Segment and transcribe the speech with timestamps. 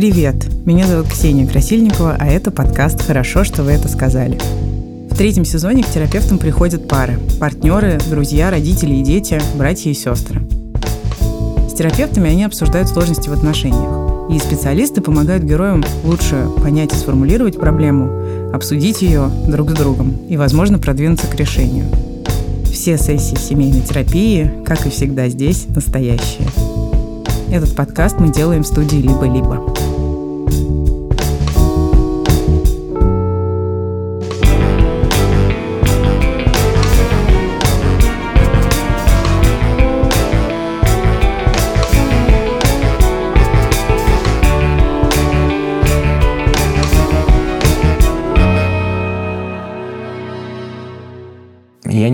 [0.00, 0.46] Привет!
[0.64, 4.38] Меня зовут Ксения Красильникова, а это подкаст «Хорошо, что вы это сказали».
[5.10, 10.40] В третьем сезоне к терапевтам приходят пары– партнеры, друзья, родители и дети, братья и сестры.
[11.68, 14.30] С терапевтами они обсуждают сложности в отношениях.
[14.32, 20.38] И специалисты помогают героям лучше понять и сформулировать проблему, обсудить ее друг с другом и,
[20.38, 21.84] возможно, продвинуться к решению.
[22.72, 26.48] Все сессии семейной терапии, как и всегда здесь, настоящие.
[27.52, 29.79] Этот подкаст мы делаем в студии «Либо-либо».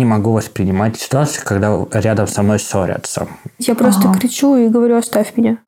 [0.05, 3.29] Могу воспринимать ситуации, когда рядом со мной ссорятся.
[3.59, 4.19] Я просто ага.
[4.19, 5.59] кричу и говорю, оставь меня.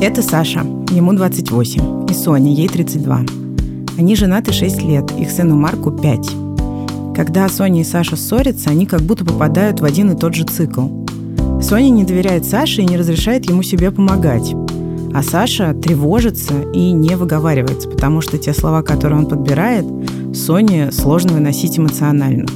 [0.00, 3.20] Это Саша, ему 28, и Соня, ей 32.
[3.98, 6.30] Они женаты 6 лет, их сыну Марку 5.
[7.14, 10.86] Когда Соня и Саша ссорятся, они как будто попадают в один и тот же цикл.
[11.62, 14.54] Соня не доверяет Саше и не разрешает ему себе помогать.
[15.14, 19.86] А Саша тревожится и не выговаривается, потому что те слова, которые он подбирает,
[20.34, 22.46] Соне сложно выносить эмоционально.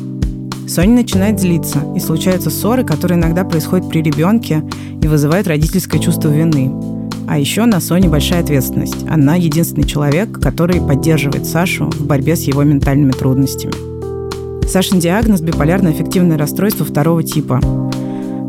[0.71, 4.63] Соня начинает злиться, и случаются ссоры, которые иногда происходят при ребенке
[5.03, 6.71] и вызывают родительское чувство вины.
[7.27, 9.05] А еще на Соне большая ответственность.
[9.09, 13.73] Она единственный человек, который поддерживает Сашу в борьбе с его ментальными трудностями.
[14.69, 17.59] Сашин диагноз– биполярное аффективное расстройство второго типа.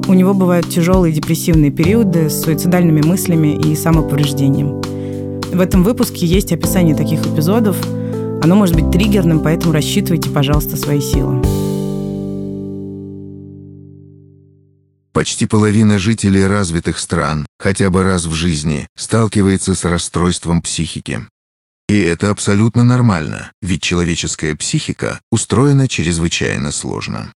[0.07, 4.79] У него бывают тяжелые депрессивные периоды с суицидальными мыслями и самоповреждением.
[5.51, 7.77] В этом выпуске есть описание таких эпизодов.
[8.43, 11.41] Оно может быть триггерным, поэтому рассчитывайте, пожалуйста, свои силы.
[15.21, 21.27] Почти половина жителей развитых стран хотя бы раз в жизни сталкивается с расстройством психики.
[21.87, 27.31] И это абсолютно нормально, ведь человеческая психика устроена чрезвычайно сложно.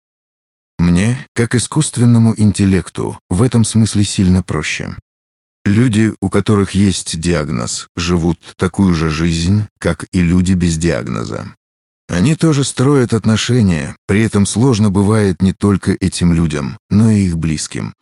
[0.78, 4.96] Мне, как искусственному интеллекту, в этом смысле сильно проще.
[5.66, 11.56] Люди, у которых есть диагноз, живут такую же жизнь, как и люди без диагноза.
[12.12, 17.38] Они тоже строят отношения, при этом сложно бывает не только этим людям, но и их
[17.38, 17.94] близким.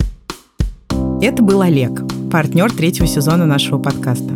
[1.21, 4.33] Это был Олег, партнер третьего сезона нашего подкаста.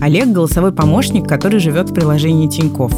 [0.00, 2.92] Олег– голосовой помощник, который живет в приложении Тиньков.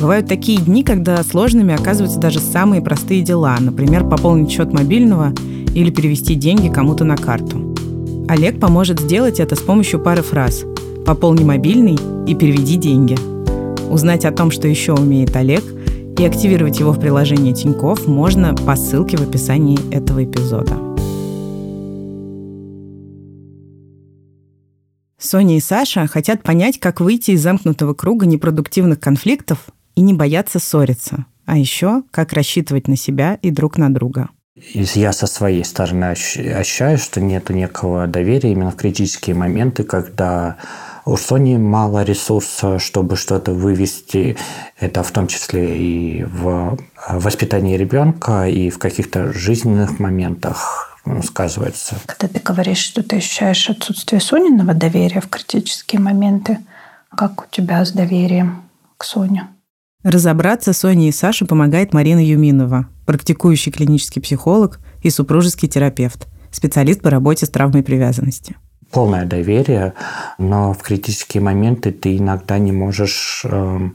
[0.00, 5.34] Бывают такие дни, когда сложными оказываются даже самые простые дела, например, пополнить счет мобильного
[5.74, 7.74] или перевести деньги кому-то на карту.
[8.26, 10.64] Олег поможет сделать это с помощью пары фраз
[11.04, 13.35] «Пополни мобильный» и «Переведи деньги».
[13.90, 15.64] Узнать о том, что еще умеет Олег,
[16.18, 20.74] и активировать его в приложении Тиньков можно по ссылке в описании этого эпизода.
[25.18, 29.58] Соня и Саша хотят понять, как выйти из замкнутого круга непродуктивных конфликтов
[29.94, 31.26] и не бояться ссориться.
[31.46, 34.28] А еще, как рассчитывать на себя и друг на друга.
[34.54, 40.56] Я со своей стороны ощущаю, что нет некого доверия именно в критические моменты, когда
[41.06, 44.36] у Sony мало ресурса, чтобы что-то вывести.
[44.78, 46.76] Это в том числе и в
[47.08, 51.96] воспитании ребенка, и в каких-то жизненных моментах сказывается.
[52.06, 56.58] Когда ты говоришь, что ты ощущаешь отсутствие Сониного доверия в критические моменты,
[57.16, 58.64] как у тебя с доверием
[58.98, 59.46] к Соне?
[60.02, 67.10] Разобраться Соне и Саше помогает Марина Юминова, практикующий клинический психолог и супружеский терапевт, специалист по
[67.10, 68.56] работе с травмой привязанности
[68.96, 69.92] полное доверие,
[70.38, 73.90] но в критические моменты ты иногда не можешь э,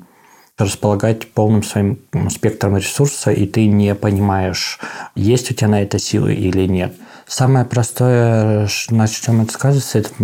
[0.60, 1.98] располагать полным своим
[2.30, 4.78] спектром ресурса, и ты не понимаешь,
[5.16, 6.94] есть у тебя на это силы или нет.
[7.26, 10.22] Самое простое, на чем это сказывается, это в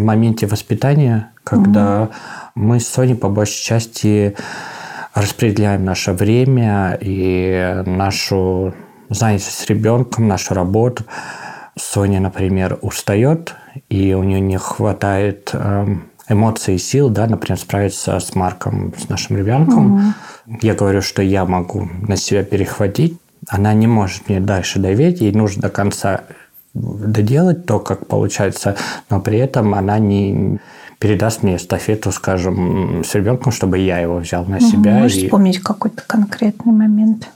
[0.00, 2.12] моменте воспитания, когда угу.
[2.54, 4.34] мы с Соней по большей части
[5.12, 8.72] распределяем наше время и нашу
[9.10, 11.04] занятость с ребенком, нашу работу.
[11.78, 13.54] Соня, например, устает,
[13.90, 19.08] и у нее не хватает эм, эмоций и сил, да, например, справиться с Марком, с
[19.08, 19.94] нашим ребенком.
[20.46, 20.58] Угу.
[20.62, 23.18] Я говорю, что я могу на себя перехватить.
[23.48, 26.22] Она не может мне дальше доверить, ей нужно до конца
[26.74, 28.76] доделать то, как получается,
[29.08, 30.58] но при этом она не
[30.98, 34.98] передаст мне эстафету, скажем, с ребенком, чтобы я его взял на себя.
[34.98, 35.24] Можешь и...
[35.24, 37.28] вспомнить какой-то конкретный момент?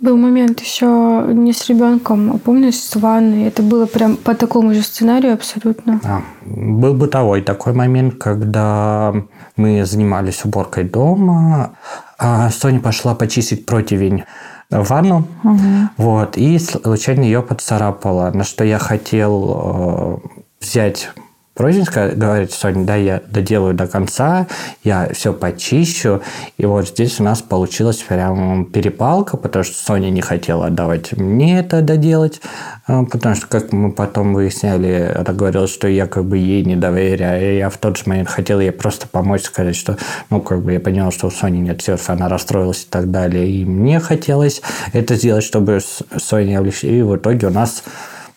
[0.00, 3.44] Был момент еще не с ребенком, а помню, с ванной.
[3.44, 6.00] Это было прям по такому же сценарию абсолютно.
[6.04, 9.14] А, был бытовой такой момент, когда
[9.56, 11.76] мы занимались уборкой дома,
[12.18, 14.24] а Соня пошла почистить противень
[14.70, 15.58] в ванну, угу.
[15.96, 20.28] вот, и случайно ее поцарапала, на что я хотел э,
[20.60, 21.10] взять
[21.54, 24.48] Прозинская говорит, Соня, да, я доделаю до конца,
[24.82, 26.20] я все почищу.
[26.58, 31.60] И вот здесь у нас получилась прям перепалка, потому что Соня не хотела отдавать мне
[31.60, 32.40] это доделать,
[32.88, 36.74] а, потому что, как мы потом выясняли, она говорила, что я как бы ей не
[36.74, 37.54] доверяю.
[37.54, 39.96] И я в тот же момент хотел ей просто помочь, сказать, что,
[40.30, 43.48] ну, как бы я понял, что у Сони нет сердца, она расстроилась и так далее.
[43.48, 44.60] И мне хотелось
[44.92, 45.78] это сделать, чтобы
[46.16, 46.90] Соня облегчить.
[46.90, 47.84] И в итоге у нас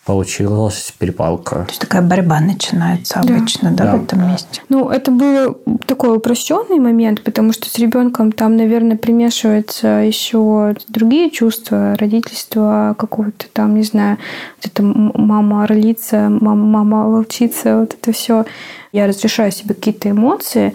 [0.08, 1.56] получилась перепалка.
[1.56, 3.34] То есть такая борьба начинается да.
[3.34, 4.62] обычно, да, да, в этом месте.
[4.70, 11.30] Ну, это был такой упрощенный момент, потому что с ребенком там, наверное, примешиваются еще другие
[11.30, 14.16] чувства, родительства какого-то там, не знаю,
[14.56, 18.46] вот это мама орлица, мама, мама волчица, вот это все.
[18.92, 20.72] Я разрешаю себе какие-то эмоции,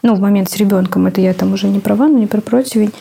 [0.00, 2.94] ну, в момент с ребенком, это я там уже не про ванну, не про противень,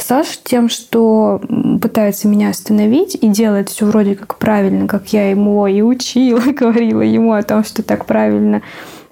[0.00, 1.40] Саша тем, что
[1.80, 7.02] пытается меня остановить и делает все вроде как правильно, как я ему и учила, говорила
[7.02, 8.62] ему о том, что так правильно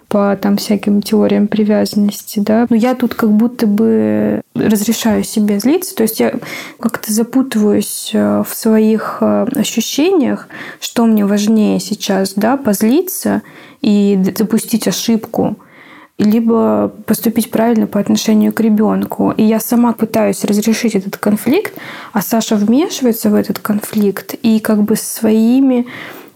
[0.08, 2.66] по там всяким теориям привязанности, да.
[2.70, 6.34] Но я тут как будто бы разрешаю себе злиться, то есть я
[6.78, 10.48] как-то запутываюсь э, в своих э, ощущениях,
[10.80, 13.42] что мне важнее сейчас, да, позлиться
[13.82, 15.56] и запустить ошибку,
[16.18, 19.32] либо поступить правильно по отношению к ребенку.
[19.36, 21.74] И я сама пытаюсь разрешить этот конфликт,
[22.12, 25.86] а Саша вмешивается в этот конфликт и как бы своими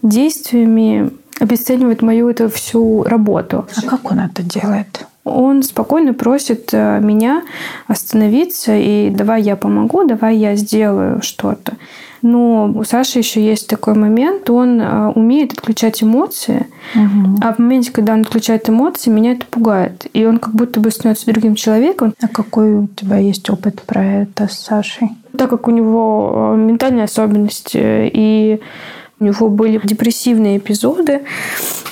[0.03, 3.67] действиями обесценивает мою эту всю работу.
[3.75, 5.07] А как он это делает?
[5.23, 7.43] Он спокойно просит э, меня
[7.87, 11.73] остановиться и давай я помогу, давай я сделаю что-то.
[12.21, 17.37] Но у Саши еще есть такой момент, он а, умеет отключать эмоции, угу.
[17.41, 20.07] а в моменте, когда он отключает эмоции, меня это пугает.
[20.13, 22.13] И он как будто бы становится другим человеком.
[22.21, 25.09] А какой у тебя есть опыт про это с Сашей?
[25.37, 27.79] Так как у него а, ментальные особенности
[28.13, 28.61] и
[29.21, 31.21] у него были депрессивные эпизоды.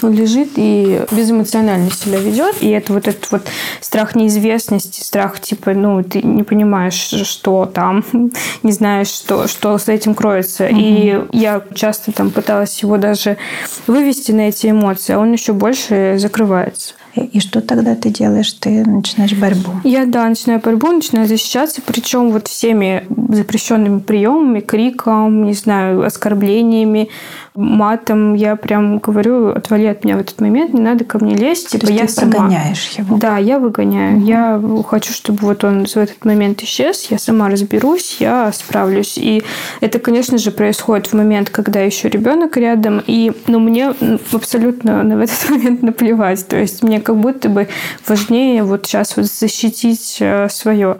[0.01, 2.55] Он лежит и безэмоционально себя ведет.
[2.61, 3.47] И это вот этот вот
[3.81, 8.03] страх неизвестности, страх типа, ну, ты не понимаешь, что там,
[8.63, 10.65] не знаешь, что, что с этим кроется.
[10.65, 10.75] Угу.
[10.75, 13.37] И я часто там пыталась его даже
[13.85, 16.95] вывести на эти эмоции, а он еще больше закрывается.
[17.15, 18.51] И что тогда ты делаешь?
[18.53, 19.71] Ты начинаешь борьбу?
[19.83, 27.09] Я, да, начинаю борьбу, начинаю защищаться, причем вот всеми запрещенными приемами, криком, не знаю, оскорблениями,
[27.55, 28.33] матом.
[28.33, 31.69] Я прям говорю, отвали от меня в этот момент, не надо ко мне лезть.
[31.69, 32.31] Типа, То я ты сама.
[32.31, 33.17] прогоняешь его?
[33.17, 34.17] Да, я выгоняю.
[34.17, 34.25] Угу.
[34.25, 39.17] Я хочу, чтобы вот он в этот момент исчез, я сама разберусь, я справлюсь.
[39.17, 39.43] И
[39.81, 43.93] это, конечно же, происходит в момент, когда еще ребенок рядом, и ну, мне
[44.31, 46.47] абсолютно в этот момент наплевать.
[46.47, 47.67] То есть мне как будто бы
[48.07, 50.97] важнее вот сейчас вот защитить э, свое.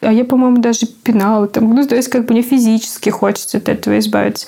[0.00, 1.74] А я, по-моему, даже пинала там.
[1.74, 4.46] Ну, то есть, как бы мне физически хочется от этого избавиться.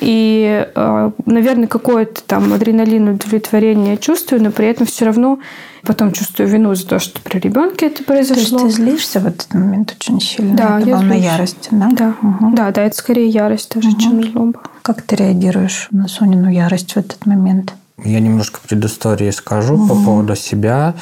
[0.00, 5.38] И, э, наверное, какое-то там адреналин, удовлетворение чувствую, но при этом все равно
[5.82, 8.58] потом чувствую вину за то, что при ребенке это произошло.
[8.58, 10.56] То есть ты злишься в этот момент очень сильно?
[10.56, 11.88] Да, это я волна ярости, да?
[11.92, 12.14] Да.
[12.22, 12.56] Угу.
[12.56, 14.00] да, да, это скорее ярость даже, угу.
[14.00, 14.60] чем злоба.
[14.82, 17.74] Как ты реагируешь на Сонину ярость в этот момент?
[17.98, 19.88] Я немножко предыстории скажу угу.
[19.88, 20.94] по поводу себя.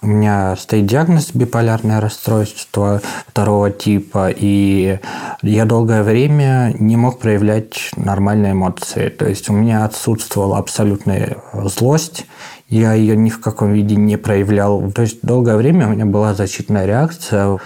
[0.00, 4.98] У меня стоит диагноз биполярное расстройство второго типа, и
[5.42, 9.08] я долгое время не мог проявлять нормальные эмоции.
[9.08, 12.26] То есть у меня отсутствовала абсолютная злость,
[12.68, 14.90] я ее ни в каком виде не проявлял.
[14.92, 17.58] То есть долгое время у меня была защитная реакция,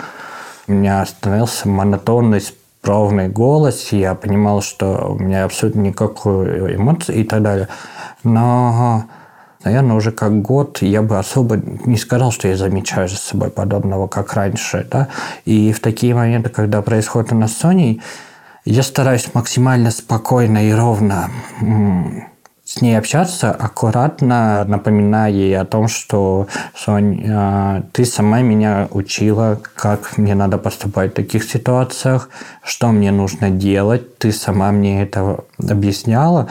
[0.69, 2.41] у меня становился монотонный
[2.83, 7.69] ровный голос, я понимал, что у меня абсолютно никакой эмоции и так далее.
[8.25, 9.05] Но,
[9.65, 14.09] наверное, уже как год я бы особо не сказал, что я замечаю за собой подобного,
[14.09, 14.87] как раньше.
[14.91, 15.09] Да?
[15.45, 17.97] И в такие моменты, когда происходит у нас с
[18.65, 21.31] я стараюсь максимально спокойно и ровно
[22.75, 29.61] с ней общаться, аккуратно напоминая ей о том, что, Сонь, а, ты сама меня учила,
[29.75, 32.31] как мне надо поступать в таких ситуациях,
[32.65, 36.49] что мне нужно делать, ты сама мне это объясняла,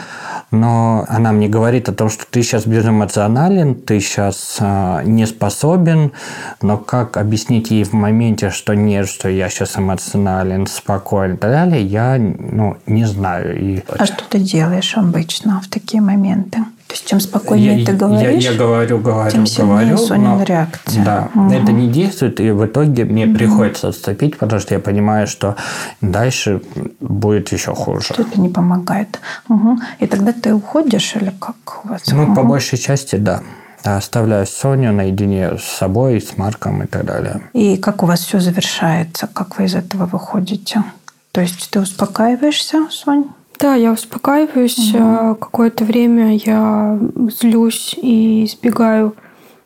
[0.52, 6.12] но она мне говорит о том, что ты сейчас безэмоционален, ты сейчас а, не способен,
[6.60, 11.50] но как объяснить ей в моменте, что нет, что я сейчас эмоционален, спокоен и так
[11.50, 13.60] далее, я ну, не знаю.
[13.60, 13.82] И...
[13.88, 16.11] А что ты делаешь обычно в такие моменты?
[16.12, 16.58] Моменты.
[16.86, 21.04] То есть чем спокойнее я, ты говоришь, я, я говорю, говорю, тем сильнее Сонина реакция.
[21.04, 21.50] Да, угу.
[21.50, 23.34] это не действует, и в итоге мне угу.
[23.34, 25.56] приходится отступить, потому что я понимаю, что
[26.02, 26.60] дальше
[27.00, 28.12] будет еще хуже.
[28.12, 29.20] Что это не помогает.
[29.48, 29.78] Угу.
[30.00, 32.02] И тогда ты уходишь или как у вас?
[32.12, 32.34] Ну, угу.
[32.34, 33.40] по большей части, да.
[33.84, 37.40] Оставляю Соню наедине с собой, с Марком и так далее.
[37.54, 39.26] И как у вас все завершается?
[39.32, 40.84] Как вы из этого выходите?
[41.32, 43.24] То есть ты успокаиваешься, Сонь?
[43.62, 44.92] Да, я успокаиваюсь.
[44.92, 45.36] Угу.
[45.36, 46.98] Какое-то время я
[47.30, 49.14] злюсь и избегаю.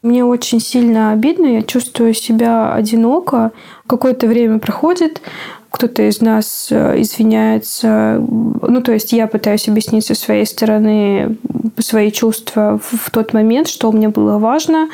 [0.02, 3.52] Мне очень сильно обидно, я чувствую себя одиноко.
[3.86, 5.22] Какое-то время проходит,
[5.76, 8.16] кто-то из нас э, извиняется.
[8.18, 11.36] Ну, то есть я пытаюсь объяснить со своей стороны
[11.78, 14.88] свои чувства в тот момент, что мне было важно,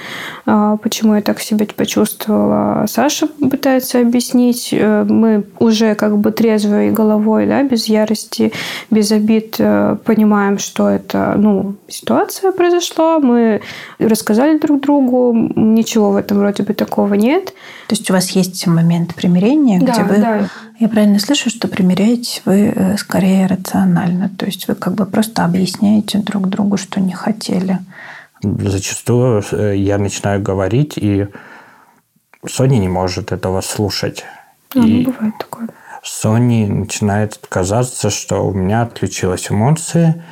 [0.46, 2.86] а, почему я так себя почувствовала.
[2.88, 4.70] Саша пытается объяснить.
[4.72, 8.52] Э, мы уже как бы трезвой головой, да, без ярости,
[8.90, 13.20] без обид э, понимаем, что это, ну, ситуация произошла.
[13.20, 13.60] Мы
[14.00, 15.32] рассказали друг другу.
[15.54, 17.54] Ничего в этом вроде бы такого нет.
[17.92, 20.48] То есть у вас есть момент примирения, да, где вы да.
[20.78, 25.44] Я правильно слышу, что примиряетесь вы э, скорее рационально, то есть вы как бы просто
[25.44, 27.80] объясняете друг другу, что не хотели.
[28.42, 31.26] Зачастую э, я начинаю говорить, и
[32.48, 34.24] Соня не может этого слушать.
[34.74, 35.68] А, ну, и бывает такое.
[36.02, 40.24] Соне начинает казаться, что у меня отключилась эмоции,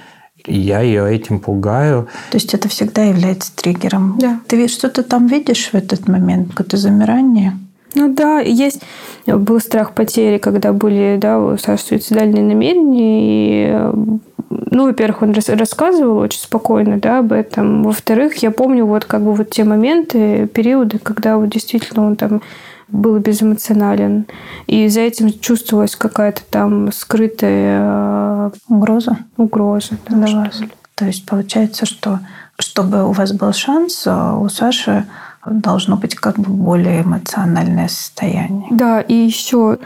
[0.46, 2.08] и я ее этим пугаю.
[2.30, 4.16] То есть это всегда является триггером.
[4.18, 4.40] Да.
[4.46, 7.58] Ты что-то там видишь в этот момент, какое-то замирание?
[7.94, 8.82] Ну да, есть
[9.26, 14.20] был страх потери, когда были, да, у Саши суицидальные намерения, и
[14.50, 17.82] ну, во-первых, он рассказывал очень спокойно, да, об этом.
[17.82, 22.42] Во-вторых, я помню вот как бы вот те моменты, периоды, когда вот действительно он там
[22.90, 24.26] был безэмоционален.
[24.66, 29.18] И за этим чувствовалась какая-то там скрытая угроза.
[29.36, 30.60] Угроза, да, для вас.
[30.94, 32.20] То есть получается, что
[32.58, 35.06] чтобы у вас был шанс, у Саши
[35.46, 38.68] должно быть как бы более эмоциональное состояние.
[38.70, 39.78] Да, и еще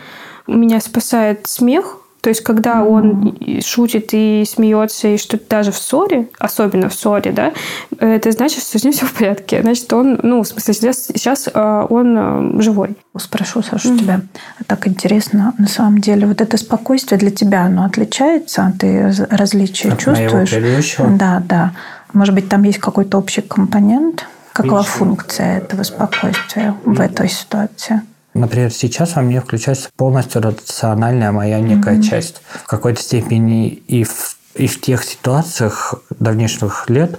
[0.49, 1.99] меня спасает смех.
[2.25, 2.89] То есть, когда mm-hmm.
[2.89, 7.53] он шутит и смеется, и что-то даже в ссоре, особенно в ссоре, да,
[7.99, 9.61] это значит, что с ним все в порядке.
[9.61, 12.97] Значит, он, ну, в смысле, сейчас, сейчас а, он а, живой.
[13.19, 13.99] Спрошу, Саша, mm-hmm.
[13.99, 14.21] тебя
[14.67, 18.73] так интересно, на самом деле, вот это спокойствие для тебя, оно отличается?
[18.79, 20.51] Ты различия От чувствуешь?
[20.99, 21.73] Моего да, да.
[22.15, 24.25] Может быть, там есть какой-то общий компонент?
[24.55, 24.95] Какова Ничего.
[24.95, 28.01] функция этого спокойствия в этой ситуации?
[28.35, 32.03] Например, сейчас во мне включается полностью рациональная моя некая mm-hmm.
[32.03, 32.43] часть.
[32.65, 37.17] В какой-то степени и в, и в тех ситуациях давнейших лет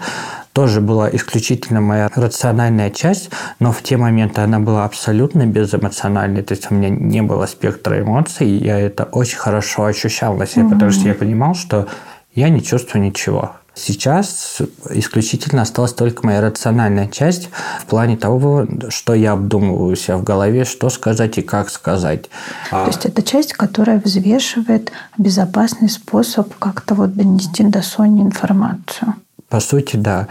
[0.51, 3.29] тоже была исключительно моя рациональная часть,
[3.59, 7.99] но в те моменты она была абсолютно безэмоциональной, то есть у меня не было спектра
[7.99, 10.69] эмоций, и я это очень хорошо ощущал на себе, mm-hmm.
[10.69, 11.87] потому что я понимал, что
[12.33, 13.55] я не чувствую ничего.
[13.75, 17.49] Сейчас исключительно осталась только моя рациональная часть
[17.81, 22.29] в плане того, что я обдумываю у себя в голове, что сказать и как сказать.
[22.71, 29.15] То есть это часть, которая взвешивает безопасный способ как-то вот донести до Сони информацию.
[29.49, 30.27] По сути, да.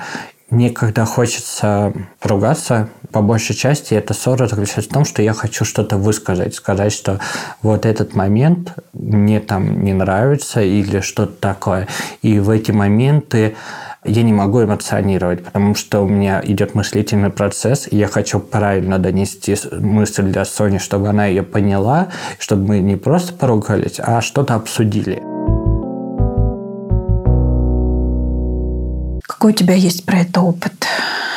[0.50, 5.96] Мне хочется ругаться, по большей части эта ссора заключается в том, что я хочу что-то
[5.96, 7.18] высказать, сказать, что
[7.62, 11.88] вот этот момент мне там не нравится или что-то такое.
[12.22, 13.56] И в эти моменты
[14.04, 18.98] я не могу эмоционировать, потому что у меня идет мыслительный процесс, и я хочу правильно
[18.98, 22.08] донести мысль для Сони, чтобы она ее поняла,
[22.38, 25.33] чтобы мы не просто поругались, а что-то обсудили.
[29.44, 30.86] Какой у тебя есть про это опыт?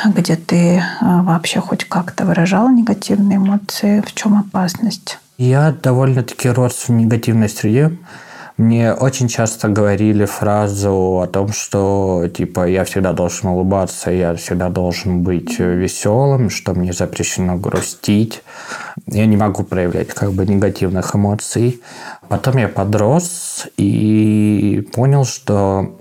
[0.05, 3.99] Где ты а, вообще хоть как-то выражал негативные эмоции?
[3.99, 5.19] В чем опасность?
[5.37, 7.97] Я довольно-таки рос в негативной среде.
[8.55, 14.69] Мне очень часто говорили фразу о том, что типа я всегда должен улыбаться, я всегда
[14.69, 18.41] должен быть веселым, что мне запрещено грустить.
[19.05, 21.81] Я не могу проявлять как бы негативных эмоций.
[22.29, 25.97] Потом я подрос и понял, что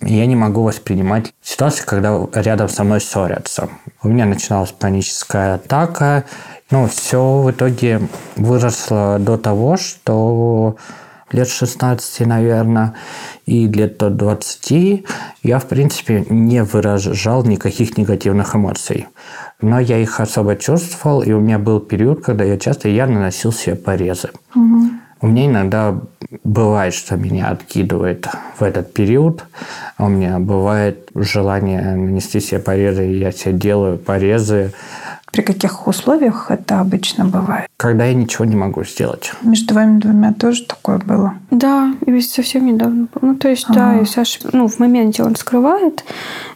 [0.00, 3.68] я не могу воспринимать ситуацию, когда рядом со мной ссорятся.
[4.02, 6.24] У меня начиналась паническая атака.
[6.70, 8.02] Ну, все в итоге
[8.36, 10.76] выросло до того, что
[11.32, 12.94] лет 16, наверное,
[13.46, 15.04] и лет до 20
[15.42, 19.06] я, в принципе, не выражал никаких негативных эмоций.
[19.60, 23.52] Но я их особо чувствовал, и у меня был период, когда я часто я наносил
[23.52, 24.30] себе порезы.
[24.54, 24.90] Угу.
[25.22, 25.94] У меня иногда
[26.44, 28.26] бывает, что меня откидывает
[28.58, 29.44] в этот период.
[29.96, 34.72] А у меня бывает желание нанести себе порезы, и я себе делаю порезы.
[35.32, 37.68] При каких условиях это обычно бывает?
[37.76, 39.32] Когда я ничего не могу сделать.
[39.42, 41.34] Между вами двумя тоже такое было?
[41.50, 43.08] Да, и ведь совсем недавно.
[43.20, 43.74] Ну, то есть, ага.
[43.74, 46.04] да, и Саша, ну, в моменте он скрывает,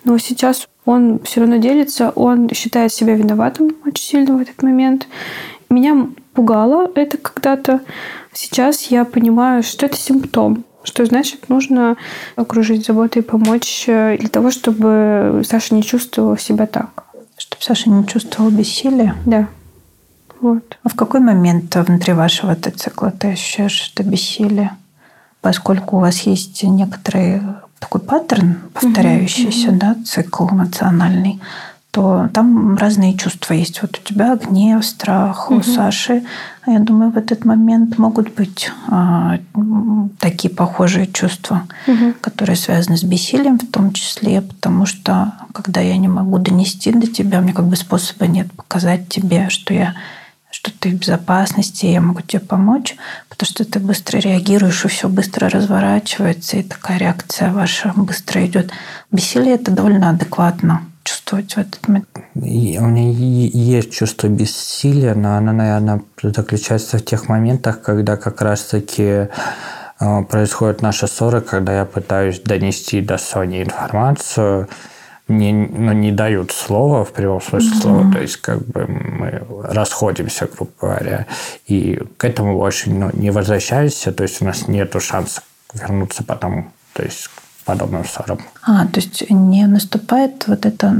[0.05, 5.07] но сейчас он все равно делится, он считает себя виноватым очень сильно в этот момент.
[5.69, 7.81] Меня пугало это когда-то.
[8.32, 10.64] Сейчас я понимаю, что это симптом.
[10.82, 11.96] Что значит, нужно
[12.37, 17.04] окружить заботой и помочь э, для того, чтобы Саша не чувствовала себя так.
[17.37, 19.14] Чтобы Саша не чувствовала бессилия?
[19.26, 19.49] Да.
[20.40, 20.78] Вот.
[20.82, 24.70] А в какой момент внутри вашего цикла ты ощущаешь это бессилие?
[25.40, 27.42] поскольку у вас есть некоторый
[27.78, 29.78] такой паттерн, повторяющийся, mm-hmm.
[29.78, 31.40] да, цикл эмоциональный,
[31.90, 33.82] то там разные чувства есть.
[33.82, 35.61] Вот у тебя гнев, страх, угу.
[35.61, 36.23] у Саши,
[36.66, 39.38] я думаю, в этот момент могут быть а,
[40.20, 42.14] такие похожие чувства, угу.
[42.20, 47.09] которые связаны с бессилием в том числе, потому что когда я не могу донести до
[47.09, 49.94] тебя, у меня как бы способа нет показать тебе, что я
[50.52, 52.97] что ты в безопасности, я могу тебе помочь,
[53.28, 58.73] потому что ты быстро реагируешь, и все быстро разворачивается, и такая реакция ваша быстро идет.
[59.12, 60.82] Бессилие это довольно адекватно
[61.30, 62.08] чувствовать в этот момент?
[62.34, 68.40] И у меня есть чувство бессилия, но оно, наверное, заключается в тех моментах, когда как
[68.42, 69.28] раз-таки
[70.00, 74.68] э, происходят наши ссоры, когда я пытаюсь донести до Сони информацию,
[75.28, 77.80] мне ну, не дают слова в прямом смысле mm-hmm.
[77.80, 81.26] слова, то есть как бы мы расходимся, грубо говоря,
[81.68, 86.72] и к этому больше ну, не возвращаемся, то есть у нас нет шанса вернуться потом,
[86.94, 87.30] то есть
[87.71, 88.39] подобным ссорам.
[88.62, 90.93] А, то есть не наступает вот это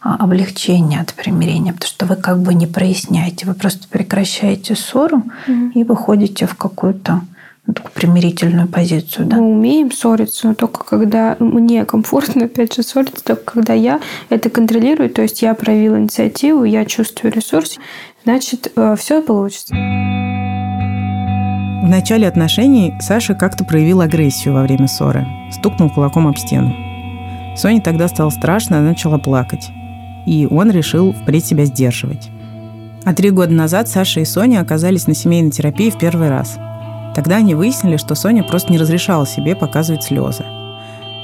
[0.00, 5.24] а, облегчение от примирения, потому что вы как бы не проясняете, вы просто прекращаете ссору
[5.48, 5.72] mm-hmm.
[5.74, 7.22] и выходите в какую-то
[7.66, 9.36] ну, такую примирительную позицию, да?
[9.36, 14.50] Мы умеем ссориться, но только когда мне комфортно, опять же, ссориться, только когда я это
[14.50, 17.78] контролирую, то есть я проявила инициативу, я чувствую ресурс,
[18.24, 19.74] значит, э, все получится.
[21.84, 25.26] В начале отношений Саша как-то проявил агрессию во время ссоры.
[25.52, 26.74] Стукнул кулаком об стену.
[27.58, 29.68] Соне тогда стало страшно, она начала плакать.
[30.24, 32.30] И он решил впредь себя сдерживать.
[33.04, 36.56] А три года назад Саша и Соня оказались на семейной терапии в первый раз.
[37.14, 40.46] Тогда они выяснили, что Соня просто не разрешала себе показывать слезы.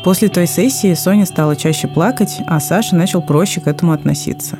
[0.04, 4.58] После той сессии Соня стала чаще плакать, а Саша начал проще к этому относиться.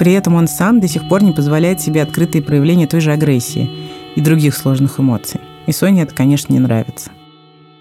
[0.00, 3.70] При этом он сам до сих пор не позволяет себе открытые проявления той же агрессии–
[4.16, 5.40] и других сложных эмоций.
[5.66, 7.10] И Соне это, конечно, не нравится.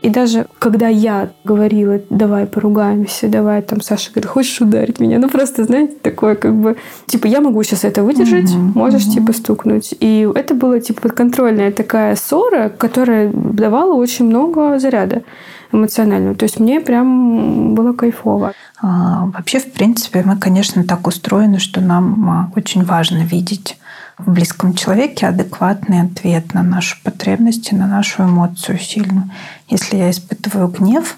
[0.02, 5.18] И даже когда я говорила, давай поругаемся, давай, там Саша говорит, хочешь ударить меня?
[5.18, 9.14] Ну, просто, знаете, такое как бы, типа, я могу сейчас это выдержать, угу, можешь, угу.
[9.14, 9.96] типа, стукнуть.
[10.00, 15.24] И это была, типа, подконтрольная такая ссора, которая давала очень много заряда
[15.72, 16.36] эмоционального.
[16.36, 18.54] То есть мне прям было кайфово.
[18.82, 23.78] А, вообще, в принципе, мы, конечно, так устроены, что нам а, очень важно видеть
[24.18, 29.30] в близком человеке адекватный ответ на нашу потребность, на нашу эмоцию сильную.
[29.68, 31.18] Если я испытываю гнев,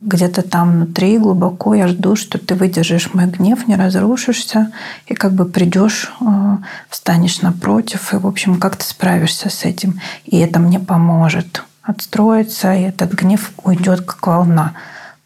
[0.00, 4.70] где-то там внутри глубоко я жду, что ты выдержишь мой гнев, не разрушишься,
[5.06, 6.56] и как бы придешь, э,
[6.88, 10.00] встанешь напротив, и, в общем, как ты справишься с этим.
[10.24, 14.74] И это мне поможет отстроиться, и этот гнев уйдет как волна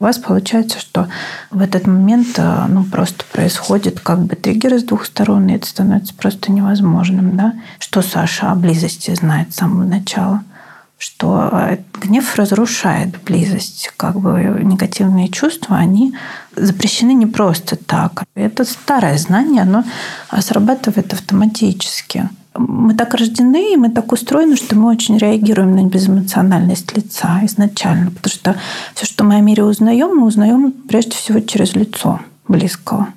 [0.02, 1.06] у вас получается, что
[1.52, 5.64] в этот момент э, ну, просто происходит как бы триггер с двух сторон, и это
[5.64, 7.36] становится просто невозможным.
[7.36, 7.54] Да?
[7.78, 10.42] Что Саша о близости знает с самого начала?
[10.98, 13.92] что э, гнев разрушает близость.
[13.96, 16.14] Как бы негативные чувства, они
[16.54, 18.22] запрещены не просто так.
[18.36, 19.84] Это старое знание, оно
[20.40, 26.96] срабатывает автоматически мы так рождены, и мы так устроены, что мы очень реагируем на безэмоциональность
[26.96, 28.10] лица изначально.
[28.10, 28.56] Потому что
[28.94, 33.08] все, что мы о мире узнаем, мы узнаем прежде всего через лицо близкого.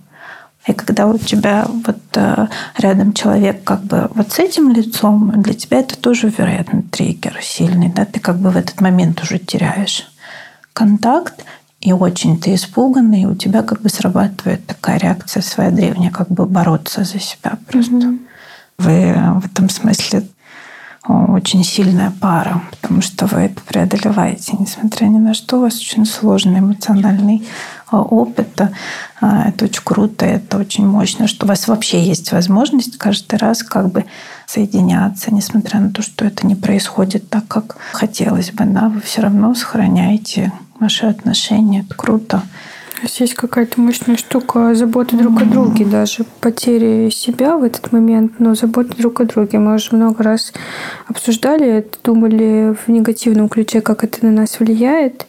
[0.67, 5.54] И когда у тебя вот э, рядом человек как бы вот с этим лицом, для
[5.54, 7.89] тебя это тоже, вероятно, триггер сильный.
[7.89, 8.06] Да?
[8.06, 10.08] Ты как бы в этот момент уже теряешь
[10.74, 11.45] контакт,
[11.82, 16.30] и очень ты испуганный, и у тебя как бы срабатывает такая реакция своя древняя, как
[16.30, 17.93] бы бороться за себя просто.
[17.93, 18.19] Mm-hmm.
[18.78, 20.24] Вы в этом смысле
[21.08, 25.58] очень сильная пара, потому что вы это преодолеваете, несмотря ни на что.
[25.58, 27.48] У вас очень сложный эмоциональный
[27.92, 28.60] а, опыт.
[29.22, 33.62] А, это очень круто, это очень мощно, что у вас вообще есть возможность каждый раз
[33.62, 34.06] как бы
[34.48, 38.66] соединяться, несмотря на то, что это не происходит так, как хотелось бы.
[38.66, 38.90] Да?
[38.90, 41.82] Вы все равно сохраняете ваши отношения.
[41.82, 42.42] Это круто.
[43.04, 48.56] Есть какая-то мощная штука заботы друг о друге, даже потери себя в этот момент, но
[48.56, 49.60] забота друг о друге.
[49.60, 50.54] Мы уже много раз
[51.08, 55.28] обсуждали это, думали в негативном ключе, как это на нас влияет.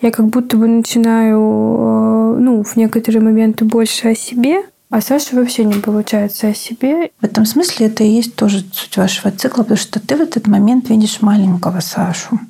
[0.00, 5.36] Я как будто бы начинаю, э, ну, в некоторые моменты больше о себе, а Саша
[5.36, 7.10] вообще не получается о себе.
[7.20, 10.46] В этом смысле это и есть тоже суть вашего цикла, потому что ты в этот
[10.46, 12.40] момент видишь маленького Сашу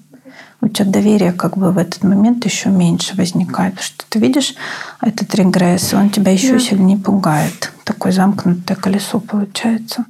[0.63, 3.75] у тебя доверие как бы в этот момент еще меньше возникает.
[3.75, 4.55] Потому что ты видишь
[5.03, 6.59] этот регресс, он тебя еще да.
[6.61, 7.73] сильнее пугает.
[7.85, 10.05] Такое замкнутое колесо получается.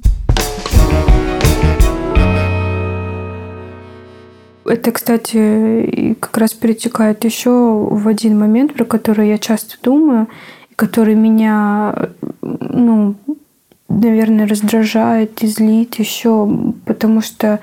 [4.65, 7.49] Это, кстати, как раз перетекает еще
[7.89, 10.27] в один момент, про который я часто думаю,
[10.75, 12.09] который меня,
[12.41, 13.15] ну,
[13.89, 16.49] наверное, раздражает и злит еще,
[16.85, 17.59] потому что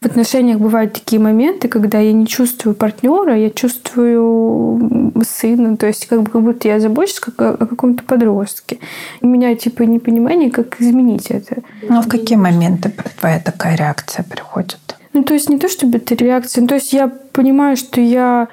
[0.00, 6.06] в отношениях бывают такие моменты, когда я не чувствую партнера, я чувствую сына, то есть
[6.06, 8.78] как, бы, как будто я забочусь как о, о каком-то подростке.
[9.20, 11.62] У меня типа непонимание, как изменить это.
[11.88, 14.78] Ну, а в какие моменты твоя такая реакция приходит?
[15.14, 18.46] Ну, то есть не то, чтобы это реакция, ну, то есть я понимаю, что я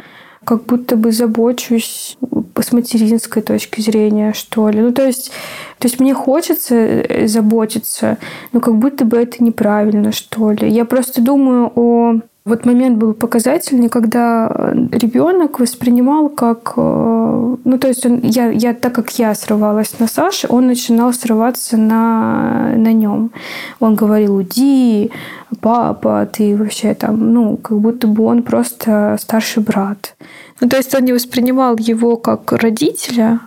[0.46, 2.18] как будто бы забочусь
[2.62, 4.82] с материнской точки зрения, что ли.
[4.82, 5.32] Ну, то есть,
[5.80, 8.18] то есть мне хочется э, заботиться,
[8.52, 10.70] но как будто бы это неправильно, что ли.
[10.70, 14.48] Я просто думаю о вот момент был показательный, когда
[14.92, 16.74] ребенок воспринимал как...
[16.78, 21.12] Э, ну, то есть он, я, я, так как я срывалась на Саше, он начинал
[21.12, 23.32] срываться на, на нем.
[23.80, 25.12] Он говорил, уйди,
[25.60, 30.16] папа, ты вообще там, ну, как будто бы он просто старший брат.
[30.62, 33.40] Ну, то есть он не воспринимал его как родителя,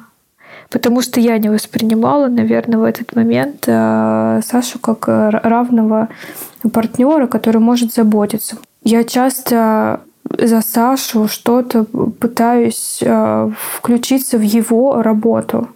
[0.70, 6.08] потому что я не воспринимала, наверное, в этот момент э, Сашу как равного
[6.72, 8.56] партнера, который может заботиться.
[8.90, 10.01] Я часто
[10.38, 15.68] за Сашу что-то пытаюсь э, включиться в его работу.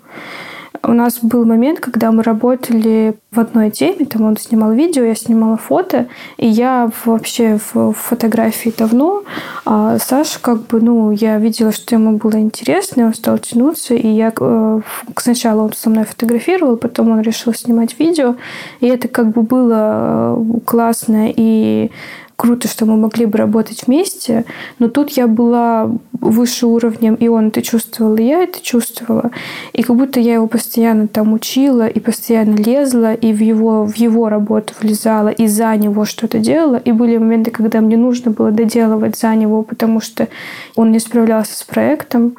[0.82, 5.14] У нас был момент, когда мы работали в одной теме, там он снимал видео, я
[5.14, 6.06] снимала фото,
[6.38, 9.24] и я вообще в фотографии давно,
[9.66, 14.08] а Саша как бы, ну, я видела, что ему было интересно, он стал тянуться, и
[14.08, 14.80] я э,
[15.18, 18.36] сначала он со мной фотографировал, потом он решил снимать видео,
[18.80, 21.90] и это как бы было э, классно и
[22.36, 24.44] круто, что мы могли бы работать вместе,
[24.78, 29.30] но тут я была выше уровнем, и он это чувствовал, и я это чувствовала.
[29.72, 33.96] И как будто я его постоянно там учила, и постоянно лезла, и в его, в
[33.96, 36.76] его работу влезала, и за него что-то делала.
[36.76, 40.28] И были моменты, когда мне нужно было доделывать за него, потому что
[40.74, 42.36] он не справлялся с проектом.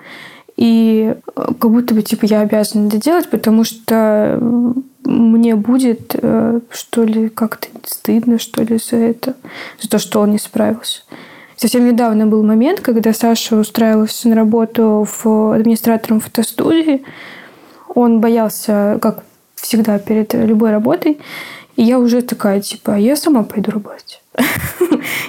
[0.56, 4.40] И как будто бы типа я обязана это делать, потому что
[5.14, 9.36] мне будет, э, что ли, как-то стыдно, что ли, за это,
[9.80, 11.02] за то, что он не справился.
[11.56, 17.04] Совсем недавно был момент, когда Саша устраивался на работу в администратором фотостудии.
[17.96, 19.24] Он боялся, как
[19.56, 21.20] всегда, перед любой работой.
[21.76, 24.23] И я уже такая, типа, «А я сама пойду работать.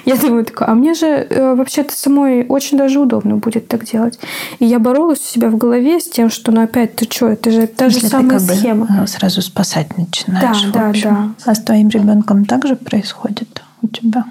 [0.05, 4.19] Я думаю, такая, а мне же э, вообще-то самой очень даже удобно будет так делать.
[4.59, 7.51] И я боролась у себя в голове с тем, что, ну опять, ты что, это
[7.51, 8.87] же та же самая схема.
[9.01, 10.63] Бы сразу спасать начинаешь.
[10.71, 11.29] Да, да, да.
[11.45, 14.25] А с твоим ребенком также происходит у тебя?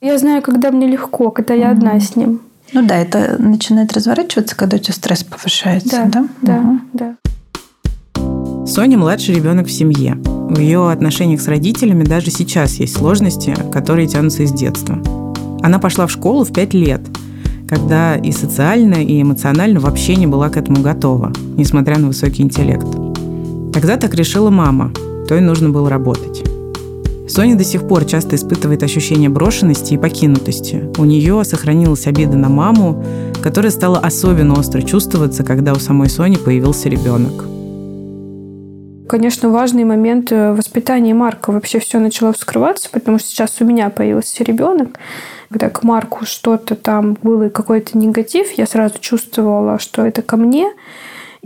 [0.00, 2.40] Я знаю, когда мне легко, когда я одна с ним.
[2.72, 6.26] Ну да, это начинает разворачиваться, когда у тебя стресс повышается, да?
[6.42, 6.80] Да, угу.
[6.92, 7.14] да.
[8.66, 10.18] Соня младший ребенок в семье.
[10.24, 14.98] В ее отношениях с родителями даже сейчас есть сложности, которые тянутся из детства.
[15.62, 17.00] Она пошла в школу в 5 лет,
[17.68, 22.88] когда и социально, и эмоционально вообще не была к этому готова, несмотря на высокий интеллект.
[23.72, 24.92] Тогда так решила мама,
[25.28, 26.42] то и нужно было работать.
[27.28, 30.90] Соня до сих пор часто испытывает ощущение брошенности и покинутости.
[30.98, 33.04] У нее сохранилась обида на маму,
[33.44, 37.55] которая стала особенно остро чувствоваться, когда у самой Сони появился ребенок.
[39.08, 41.52] Конечно, важный момент э, воспитания Марка.
[41.52, 44.98] Вообще все начало вскрываться, потому что сейчас у меня появился ребенок.
[45.48, 50.72] Когда к Марку что-то там было, какой-то негатив, я сразу чувствовала, что это ко мне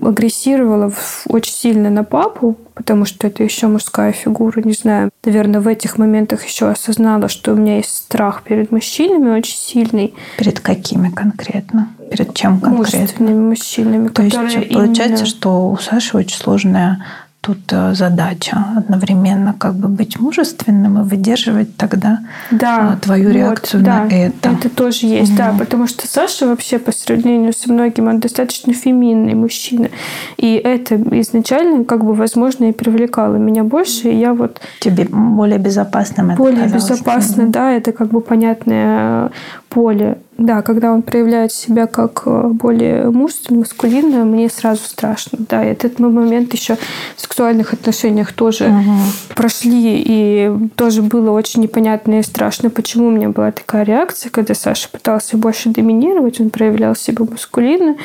[0.01, 0.93] агрессировала
[1.29, 5.11] очень сильно на папу, потому что это еще мужская фигура, не знаю.
[5.25, 10.15] Наверное, в этих моментах еще осознала, что у меня есть страх перед мужчинами очень сильный.
[10.39, 11.91] Перед какими конкретно?
[12.11, 12.99] Перед чем конкретно?
[13.01, 14.09] Мужественными мужчинами.
[14.09, 14.37] То есть
[14.73, 15.27] получается, именно...
[15.27, 17.05] что у Саши очень сложная
[17.41, 23.35] тут э, задача одновременно как бы быть мужественным и выдерживать тогда да, э, твою вот,
[23.35, 24.51] реакцию да, на это.
[24.51, 25.39] Это тоже есть, угу.
[25.39, 29.89] да, потому что Саша вообще по сравнению со многим он достаточно феминный мужчина,
[30.37, 35.59] и это изначально как бы возможно и привлекало меня больше, и я вот тебе более
[35.59, 39.31] безопасным это более безопасно, да, это как бы понятное
[39.71, 45.39] поле да, когда он проявляет себя как э, более мужественно, маскулинно, мне сразу страшно.
[45.47, 46.79] Да, и этот момент еще
[47.15, 49.35] в сексуальных отношениях тоже угу.
[49.35, 54.55] прошли, и тоже было очень непонятно и страшно, почему у меня была такая реакция, когда
[54.55, 57.97] Саша пытался больше доминировать, он проявлял себя маскулинно,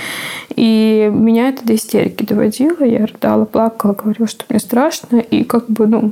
[0.53, 2.83] и меня это до истерики доводило.
[2.83, 6.11] Я рыдала, плакала, говорила, что мне страшно, и как бы, ну,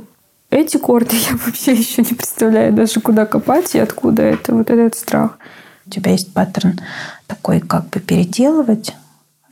[0.54, 4.96] эти корни я вообще еще не представляю даже, куда копать и откуда это, вот этот
[4.96, 5.38] страх.
[5.86, 6.80] У тебя есть паттерн
[7.26, 8.94] такой, как бы переделывать,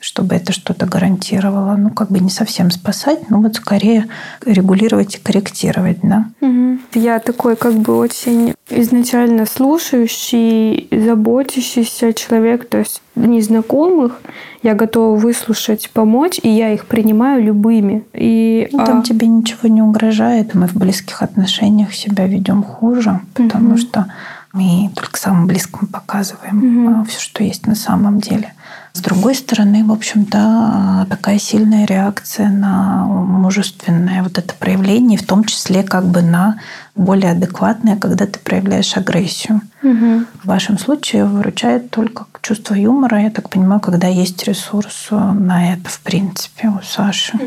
[0.03, 1.77] чтобы это что-то гарантировало.
[1.77, 4.09] Ну, как бы не совсем спасать, но вот скорее
[4.45, 6.27] регулировать и корректировать, да?
[6.41, 6.79] Угу.
[6.95, 14.21] Я такой как бы очень изначально слушающий, заботящийся человек, то есть незнакомых
[14.63, 18.05] я готова выслушать, помочь, и я их принимаю любыми.
[18.13, 19.03] И, ну, там а...
[19.03, 23.79] тебе ничего не угрожает, мы в близких отношениях себя ведем хуже, потому угу.
[23.79, 24.07] что
[24.53, 27.05] Мы только самым близким показываем Мгм.
[27.07, 28.53] все, что есть на самом деле.
[28.93, 35.45] С другой стороны, в общем-то, такая сильная реакция на мужественное вот это проявление, в том
[35.45, 36.59] числе как бы на
[36.95, 39.63] более адекватное, когда ты проявляешь агрессию.
[39.83, 40.27] Мгм.
[40.43, 45.73] В вашем случае выручает только чувство юмора, я так понимаю, когда есть ресурс э, на
[45.73, 47.39] это, в принципе, у Саши.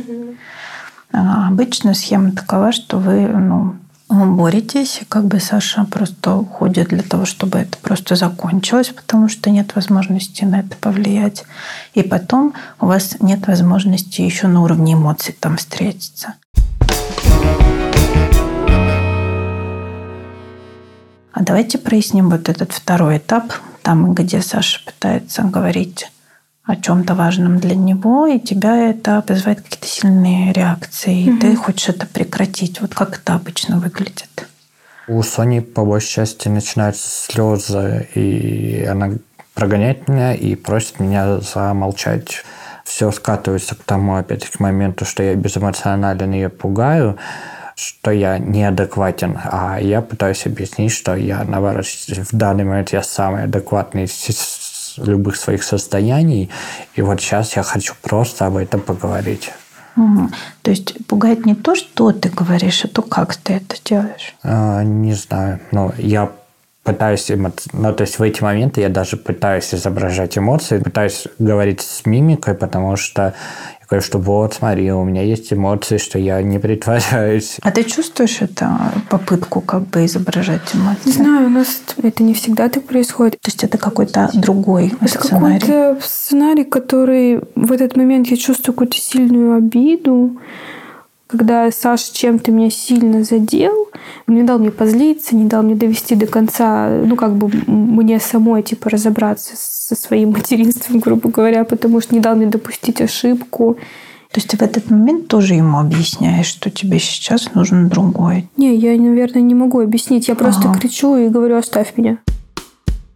[1.11, 3.75] А Обычно схема такова, что вы ну,
[4.09, 9.75] боретесь, как бы Саша просто уходит для того, чтобы это просто закончилось, потому что нет
[9.75, 11.43] возможности на это повлиять.
[11.93, 16.35] И потом у вас нет возможности еще на уровне эмоций там встретиться.
[21.33, 26.09] А давайте проясним вот этот второй этап, там, где Саша пытается говорить
[26.65, 31.89] о чем-то важном для него, и тебя это вызывает какие-то сильные реакции, и ты хочешь
[31.89, 32.81] это прекратить.
[32.81, 34.47] Вот как это обычно выглядит?
[35.07, 39.11] У Сони по большей части начинаются слезы, и она
[39.53, 42.43] прогоняет меня и просит меня замолчать.
[42.83, 47.17] Все скатывается к тому, опять-таки, моменту, что я безэмоционален ее пугаю,
[47.75, 53.43] что я неадекватен, а я пытаюсь объяснить, что я, наоборот, в данный момент я самый
[53.43, 54.11] адекватный из
[54.97, 56.49] любых своих состояний,
[56.95, 59.51] и вот сейчас я хочу просто об этом поговорить.
[59.95, 60.31] Мгм.
[60.61, 64.35] То есть пугает не то, что ты говоришь, а то, как ты это делаешь.
[64.43, 66.31] А, не знаю, ну, я
[66.83, 71.81] пытаюсь, эмо- ну, то есть в эти моменты я даже пытаюсь изображать эмоции, пытаюсь говорить
[71.81, 73.33] с мимикой, потому что
[73.85, 77.57] я говорю, что вот, смотри, у меня есть эмоции, что я не притворяюсь.
[77.61, 81.01] А ты чувствуешь это попытку как бы изображать эмоции?
[81.05, 83.39] Не знаю, у нас это не всегда так происходит.
[83.41, 85.59] То есть это какой-то другой Это сценарий.
[85.59, 90.37] какой-то сценарий, который в этот момент я чувствую какую-то сильную обиду,
[91.27, 93.89] когда Саша чем-то меня сильно задел,
[94.27, 98.61] не дал мне позлиться, не дал мне довести до конца, ну, как бы мне самой,
[98.61, 103.77] типа, разобраться со своим материнством, грубо говоря, потому что не дал мне допустить ошибку.
[104.31, 108.49] То есть ты в этот момент тоже ему объясняешь, что тебе сейчас нужен другой.
[108.57, 110.27] Не, я, наверное, не могу объяснить.
[110.27, 110.79] Я просто Ага.
[110.79, 112.17] кричу и говорю, оставь меня.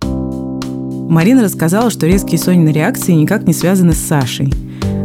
[0.01, 4.53] Марина рассказала, что резкие Сонины реакции никак не связаны с Сашей.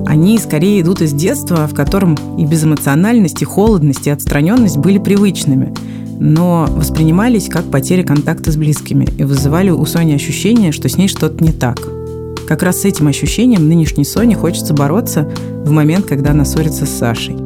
[0.06, 5.74] Они скорее идут из детства, в котором и безэмоциональность, и холодность, и отстраненность были привычными,
[6.20, 11.08] но воспринимались как потеря контакта с близкими и вызывали у Сони ощущение, что с ней
[11.08, 11.78] что-то не так.
[12.46, 15.28] Как раз с этим ощущением нынешней Соне хочется бороться
[15.64, 17.43] в момент, когда она ссорится с Сашей.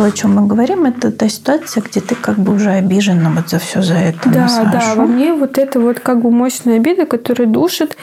[0.00, 3.50] То, о чем мы говорим, это та ситуация, где ты как бы уже обижена вот
[3.50, 4.30] за все за это.
[4.30, 4.70] Да, Сашу.
[4.72, 7.98] да, во мне вот это вот как бы мощная обида, которая душит,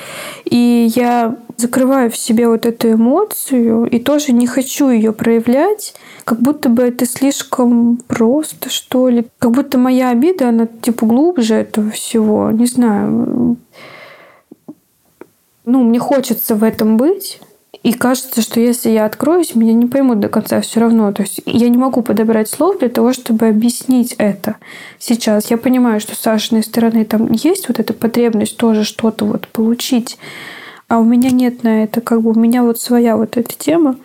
[0.46, 6.40] и я закрываю в себе вот эту эмоцию и тоже не хочу ее проявлять, как
[6.40, 9.26] будто бы это слишком просто, что ли.
[9.40, 12.52] Как будто моя обида, она типа глубже этого всего.
[12.52, 13.58] Не знаю.
[15.66, 17.42] Ну, мне хочется в этом быть,
[17.84, 21.12] и кажется, что если я откроюсь, меня не поймут до конца все равно.
[21.12, 24.56] То есть я не могу подобрать слов для того, чтобы объяснить это
[25.00, 25.52] сейчас.
[25.52, 30.18] Я понимаю, что с Сашиной стороны там есть вот эта потребность тоже что-то вот получить,
[30.88, 32.02] а у меня нет на это.
[32.02, 33.96] Как бы у меня вот своя вот эта тема.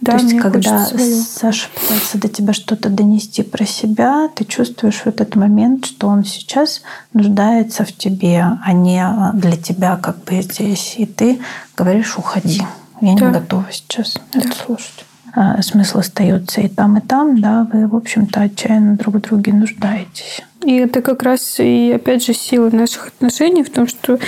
[0.00, 0.84] Да, То есть, когда.
[0.84, 6.24] Саша пытается до тебя что-то донести про себя, ты чувствуешь в этот момент, что он
[6.24, 10.96] сейчас нуждается в тебе, а не для тебя как бы здесь.
[10.98, 11.38] И ты
[11.76, 12.62] говоришь, уходи.
[13.02, 13.26] Я Да.
[13.26, 15.04] не готова сейчас это слушать.
[15.34, 19.52] А, смысл остается и там, и там, да, вы, в общем-то, отчаянно друг в друге
[19.54, 20.42] нуждаетесь.
[20.62, 24.18] И это как раз и, опять же, сила наших отношений в том, что э,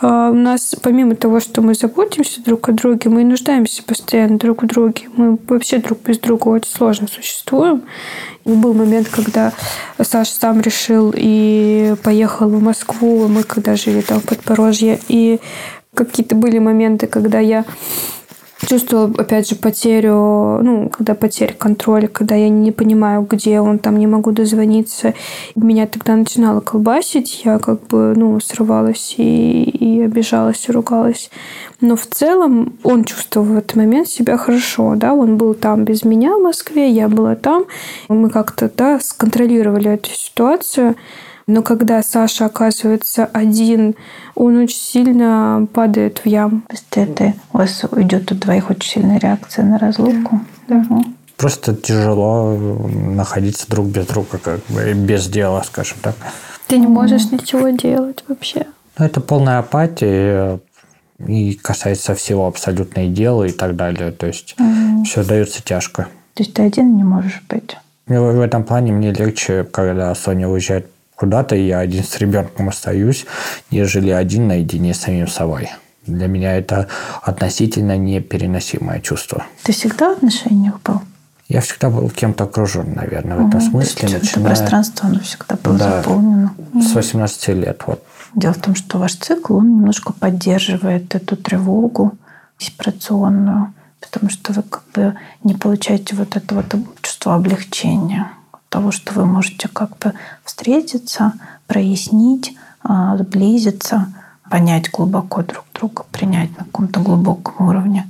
[0.00, 4.62] у нас, помимо того, что мы заботимся друг о друге, мы и нуждаемся постоянно друг
[4.62, 5.02] в друге.
[5.16, 7.82] Мы вообще друг без друга очень сложно существуем.
[8.44, 9.52] И был момент, когда
[10.00, 15.38] Саша сам решил и поехал в Москву, мы когда жили там в Подпорожье, и
[15.94, 17.64] какие-то были моменты, когда я
[18.66, 23.98] чувствовала, опять же, потерю, ну, когда потеря контроля, когда я не понимаю, где он, там
[23.98, 25.14] не могу дозвониться.
[25.54, 31.30] Меня тогда начинало колбасить, я как бы, ну, срывалась и, и обижалась, и ругалась.
[31.80, 36.04] Но в целом он чувствовал в этот момент себя хорошо, да, он был там без
[36.04, 37.64] меня в Москве, я была там.
[38.08, 40.96] Мы как-то, да, сконтролировали эту ситуацию.
[41.48, 43.94] Но когда Саша оказывается один,
[44.34, 46.62] он очень сильно падает в яму.
[46.62, 50.40] То есть это у вас идет у двоих очень сильная реакция на разлуку.
[50.66, 50.74] Да.
[50.74, 51.16] Мгм.
[51.36, 56.16] Просто тяжело находиться друг без друга, как бы без дела, скажем так.
[56.66, 58.66] Ты не можешь ничего делать вообще.
[58.98, 60.58] Ну, это полная апатия
[61.24, 64.10] и касается всего абсолютно и дела и так далее.
[64.10, 64.56] То есть
[65.04, 66.08] все дается тяжко.
[66.34, 67.76] То есть ты один не можешь быть.
[68.06, 73.26] В этом плане мне легче, когда Соня уезжает куда-то, я один с ребенком остаюсь,
[73.70, 75.70] нежели один наедине с самим собой.
[76.06, 76.86] Для меня это
[77.22, 79.44] относительно непереносимое чувство.
[79.64, 81.00] Ты всегда в отношениях был?
[81.48, 83.70] Я всегда был кем-то окружен, наверное, в этом угу.
[83.70, 84.08] смысле.
[84.08, 84.20] Начиная...
[84.22, 86.54] Это пространство, оно всегда было да, заполнено.
[86.74, 87.82] С 18 лет.
[87.86, 88.04] Вот.
[88.34, 92.12] Дело в том, что ваш цикл, он немножко поддерживает эту тревогу
[92.58, 98.30] диспрационную, потому что вы как бы не получаете вот это вот чувство облегчения
[98.76, 100.12] того, что вы можете как бы
[100.44, 101.32] встретиться,
[101.66, 104.12] прояснить, а, сблизиться,
[104.50, 108.06] понять глубоко друг друга, принять на каком-то глубоком уровне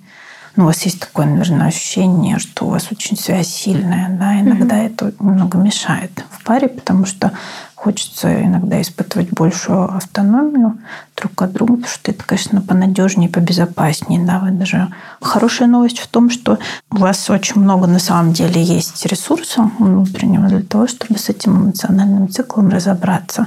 [0.56, 4.76] ну, у вас есть такое, наверное, ощущение, что у вас очень связь сильная, да, иногда
[4.76, 4.86] mm-hmm.
[4.86, 7.32] это немного мешает в паре, потому что
[7.74, 10.78] хочется иногда испытывать большую автономию
[11.14, 14.88] друг от друга, потому что это, конечно, понадежнее, побезопаснее, да, вы даже...
[15.20, 16.58] Хорошая новость в том, что
[16.90, 21.64] у вас очень много на самом деле есть ресурсов внутреннего для того, чтобы с этим
[21.64, 23.46] эмоциональным циклом разобраться.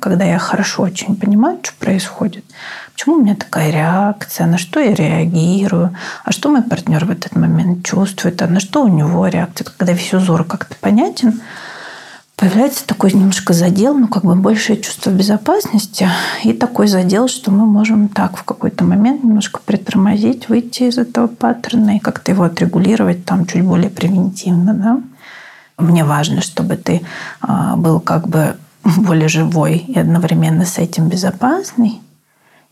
[0.00, 2.44] Когда я хорошо очень понимаю, что происходит,
[2.94, 4.46] Почему у меня такая реакция?
[4.46, 5.96] На что я реагирую?
[6.24, 8.40] А что мой партнер в этот момент чувствует?
[8.42, 9.66] А на что у него реакция?
[9.76, 11.40] Когда весь узор как-то понятен,
[12.36, 16.08] появляется такой немножко задел, ну, как бы большее чувство безопасности
[16.42, 21.28] и такой задел, что мы можем так в какой-то момент немножко притормозить, выйти из этого
[21.28, 25.00] паттерна и как-то его отрегулировать там чуть более превентивно, да.
[25.78, 27.02] Мне важно, чтобы ты
[27.40, 32.00] а, был как бы более живой и одновременно с этим безопасный,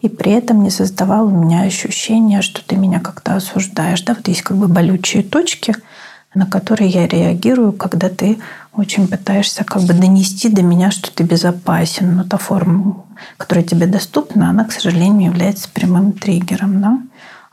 [0.00, 4.02] и при этом не создавал у меня ощущения, что ты меня как-то осуждаешь.
[4.02, 5.74] Да, вот есть как бы болючие точки,
[6.34, 8.38] на которые я реагирую, когда ты
[8.72, 12.16] очень пытаешься как бы донести до меня, что ты безопасен.
[12.16, 13.04] Но та форма,
[13.36, 16.80] которая тебе доступна, она, к сожалению, является прямым триггером.
[16.80, 16.98] Да?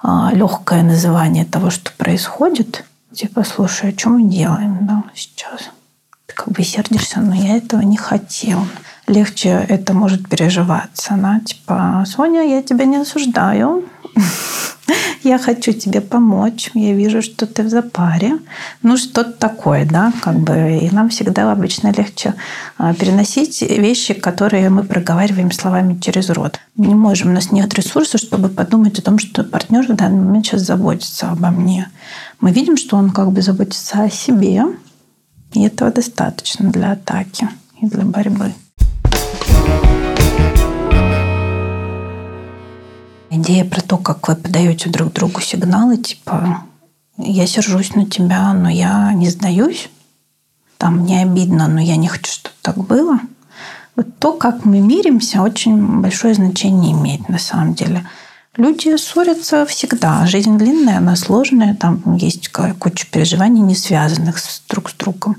[0.02, 5.70] А легкое называние того, что происходит, типа, слушай, а что мы делаем да, сейчас?
[6.28, 8.60] Ты как бы сердишься, но я этого не хотел
[9.08, 11.14] легче это может переживаться.
[11.14, 13.86] Она типа, Соня, я тебя не осуждаю.
[15.24, 16.72] Я хочу тебе помочь.
[16.74, 18.38] Я вижу, что ты в запаре.
[18.84, 20.80] Ну, что-то такое, да, как бы.
[20.82, 22.36] И нам всегда обычно легче
[22.78, 26.60] а, переносить вещи, которые мы проговариваем словами через рот.
[26.76, 30.24] Мы не можем, у нас нет ресурса, чтобы подумать о том, что партнер в данный
[30.24, 31.90] момент сейчас заботится обо мне.
[32.40, 34.64] Мы видим, что он как бы заботится о себе,
[35.54, 37.50] и этого достаточно для атаки
[37.82, 38.54] и для борьбы.
[43.38, 46.64] Идея про то, как вы подаете друг другу сигналы, типа
[47.20, 49.90] я сержусь на тебя, но я не сдаюсь,
[50.80, 53.20] там мне обидно, но я не хочу, чтобы так было.
[53.96, 58.08] Вот то, как мы миримся, очень большое значение имеет на самом деле.
[58.56, 60.26] Люди ссорятся всегда.
[60.26, 65.38] Жизнь длинная, она сложная, там есть куча переживаний, не связанных друг с другом.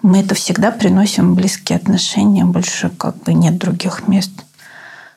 [0.00, 4.30] Мы это всегда приносим в близкие отношения, больше как бы нет других мест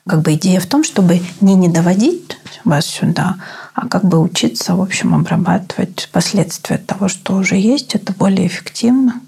[0.08, 3.36] как бы идея в том, чтобы не не доводить вас сюда,
[3.74, 7.94] а как бы учиться, в общем, обрабатывать последствия того, что уже есть.
[7.94, 9.20] Это более эффективно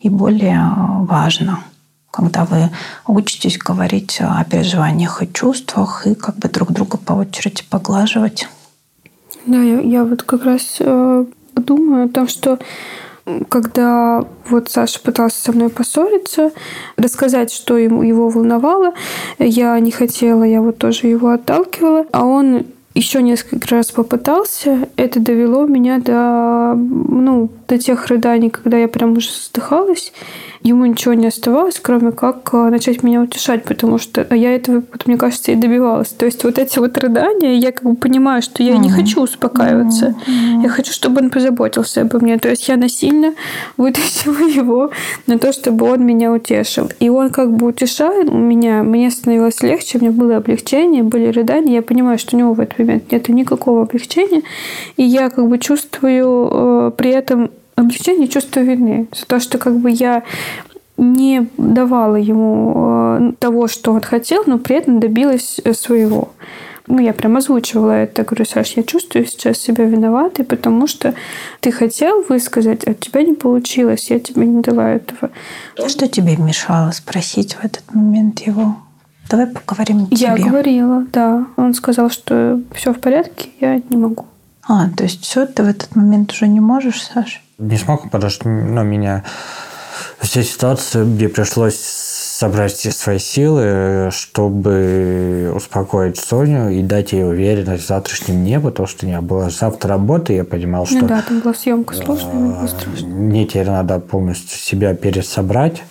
[0.00, 1.60] и более важно,
[2.10, 2.70] когда вы
[3.06, 8.48] учитесь говорить о переживаниях и чувствах и как бы друг друга по очереди поглаживать.
[9.46, 11.24] Да, я, я вот как раз э,
[11.54, 12.58] думаю о том, что
[13.48, 16.52] когда вот Саша пытался со мной поссориться,
[16.96, 18.92] рассказать, что ему, его волновало,
[19.38, 25.20] я не хотела, я вот тоже его отталкивала, а он еще несколько раз попытался, это
[25.20, 30.12] довело меня до, ну, до тех рыданий, когда я прям уже задыхалась
[30.66, 35.16] ему ничего не оставалось, кроме как э, начать меня утешать, потому что я этого, мне
[35.16, 36.08] кажется, и добивалась.
[36.08, 38.78] То есть вот эти вот рыдания, я как бы понимаю, что я mm-hmm.
[38.78, 40.14] не хочу успокаиваться.
[40.26, 40.62] Mm-hmm.
[40.62, 42.38] Я хочу, чтобы он позаботился обо мне.
[42.38, 43.34] То есть я насильно
[43.76, 44.90] вытащила его
[45.26, 46.90] на то, чтобы он меня утешил.
[46.98, 51.74] И он как бы утешал меня, мне становилось легче, мне было облегчение, были рыдания.
[51.74, 54.42] Я понимаю, что у него в этот момент нет никакого облегчения.
[54.96, 59.76] И я как бы чувствую э, при этом облегчение чувство вины за то, что как
[59.78, 60.22] бы я
[60.96, 62.72] не давала ему
[63.18, 66.30] э, того, что он хотел, но при этом добилась э, своего.
[66.88, 68.22] Ну, я прям озвучивала это.
[68.22, 71.14] Говорю, Саш, я чувствую сейчас себя виноватой, потому что
[71.60, 75.30] ты хотел высказать, а у тебя не получилось, я тебе не дала этого.
[75.86, 78.76] Что тебе мешало спросить в этот момент его?
[79.28, 80.16] Давай поговорим о тебе.
[80.16, 81.46] Я говорила, да.
[81.56, 84.26] Он сказал, что все в порядке, я не могу.
[84.68, 87.38] А, то есть все, ты в этот момент уже не можешь, Саша?
[87.58, 89.24] Не смог, потому что ну, меня
[90.18, 97.84] вся ситуация, где пришлось собрать все свои силы, чтобы успокоить Соню и дать ей уверенность
[97.84, 100.98] в завтрашнем дне, потому что у меня была завтра работа, и я понимал, ну что...
[101.00, 103.06] Ну да, там была съемка сложная, было страшно.
[103.06, 105.82] Мне теперь надо полностью себя пересобрать.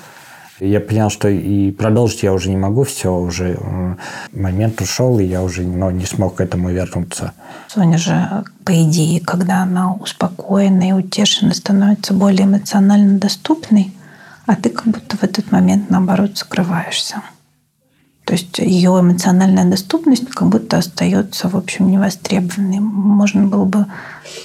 [0.60, 3.96] Я понял, что и продолжить я уже не могу, все, уже э,
[4.32, 7.34] момент ушел, и я уже ну, не смог к этому вернуться.
[7.68, 13.94] Соня же, по идее, когда она успокоена и утешена, становится более эмоционально доступной,
[14.46, 17.22] а ты как будто в этот момент, наоборот, скрываешься.
[18.24, 22.80] То есть ее эмоциональная доступность как будто остается, в общем, невостребованной.
[22.80, 23.86] Можно было бы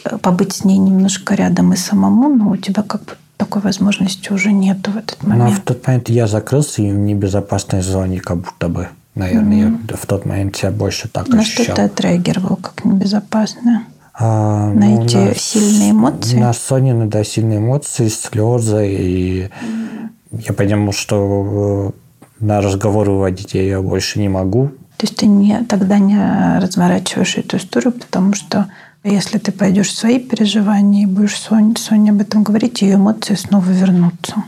[0.04, 4.32] э, побыть с ней немножко рядом и самому, но у тебя как бы такой возможности
[4.32, 5.50] уже нету в этот момент.
[5.50, 8.88] Но в тот момент я закрылся и в небезопасной зоне как будто бы.
[9.14, 9.90] Наверное, mm-hmm.
[9.90, 11.64] я в тот момент себя больше так На ощущал.
[11.64, 13.84] что ты отреагировал как небезопасное?
[14.12, 16.36] А, на ну, эти на, сильные эмоции?
[16.36, 18.86] На Сонины, да, сильные эмоции, слезы.
[18.92, 20.44] И mm-hmm.
[20.48, 21.94] я понял, что
[22.40, 24.68] э, на разговор выводить я больше не могу.
[24.98, 28.68] То есть ты не, тогда не разворачиваешь эту историю, потому что
[29.04, 33.34] если ты пойдешь в свои переживания и будешь Соне, Соне об этом говорить, ее эмоции
[33.34, 34.44] снова вернутся.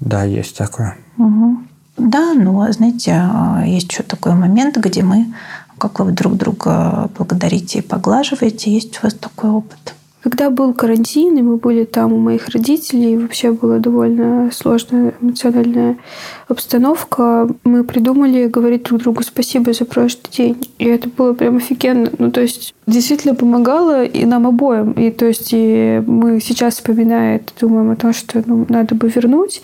[0.00, 0.96] Да, есть такое.
[1.18, 1.58] Угу.
[1.98, 5.32] Да, но, знаете, а, есть еще такой момент, где мы,
[5.78, 9.94] как вы друг друга благодарите и поглаживаете, есть у вас такой опыт.
[10.22, 15.98] Когда был карантин, и мы были там у моих родителей, вообще была довольно сложная эмоциональная
[16.46, 20.56] обстановка, мы придумали говорить друг другу спасибо за прошлый день.
[20.78, 22.08] И это было прям офигенно.
[22.18, 24.92] Ну, то есть, действительно помогало и нам обоим.
[24.92, 29.08] И то есть, и мы сейчас, вспоминая это, думаем о том, что ну, надо бы
[29.08, 29.60] вернуть,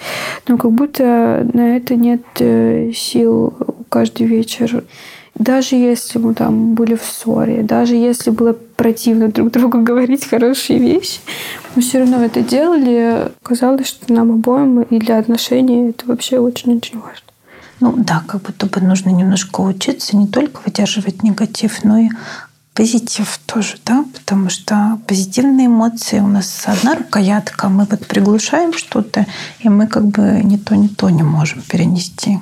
[0.49, 3.55] но как будто на это нет э, сил
[3.89, 4.83] каждый вечер
[5.39, 10.79] даже если мы там были в ссоре, даже если было противно друг другу говорить хорошие
[10.79, 11.19] вещи,
[11.75, 13.31] мы все равно это делали.
[13.43, 17.27] Казалось, что нам обоим и для отношений это вообще очень-очень важно.
[17.81, 22.09] Ну да, как будто бы нужно немножко учиться не только выдерживать негатив, но и
[22.75, 29.27] позитив тоже, да, потому что позитивные эмоции у нас одна рукоятка, мы вот приглушаем что-то,
[29.61, 32.39] и мы как бы ни то, ни то не можем перенести.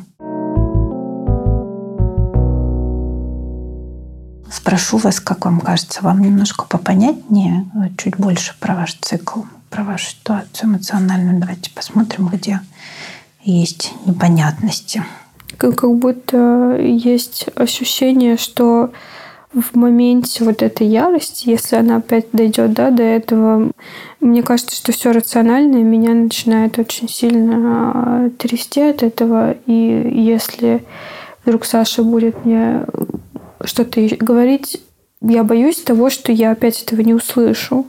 [4.51, 9.41] Спрошу вас, как вам кажется, вам немножко попонятнее, э, чуть больше про ваш цикл,
[9.71, 11.41] про вашу ситуацию эмоциональную.
[11.41, 12.61] Давайте посмотрим, где
[13.43, 15.05] есть непонятности.
[15.57, 18.93] Как, как будто есть ощущение, что
[19.53, 23.71] в моменте вот этой ярости, если она опять дойдет да, до этого,
[24.21, 29.53] мне кажется, что все рациональное меня начинает очень сильно а, трясти от этого.
[29.67, 30.85] И если
[31.45, 32.85] вдруг Саша будет мне
[33.67, 34.81] что-то говорить,
[35.21, 37.87] я боюсь того, что я опять этого не услышу.